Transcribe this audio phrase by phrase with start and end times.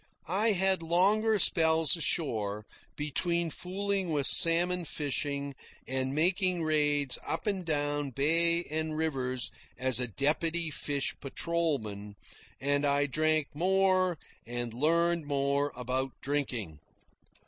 [0.27, 2.65] I had longer spells ashore,
[2.95, 5.53] between fooling with salmon fishing
[5.87, 12.15] and making raids up and down bay and rivers as a deputy fish patrolman,
[12.59, 16.79] and I drank more and learned more about drinking.